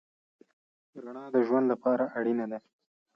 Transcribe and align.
رڼا 1.03 1.25
د 1.35 1.37
ژوند 1.47 1.65
لپاره 1.73 2.03
اړینه 2.17 2.45
ده. 2.51 2.59